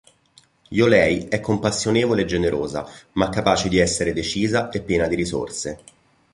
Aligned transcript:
Yolei 0.69 1.27
è 1.27 1.39
compassionevole 1.39 2.23
e 2.23 2.25
generosa, 2.25 2.89
ma 3.11 3.29
capace 3.29 3.69
di 3.69 3.77
essere 3.77 4.13
decisa 4.13 4.69
e 4.71 4.81
piena 4.81 5.05
di 5.07 5.13
risorse. 5.13 5.83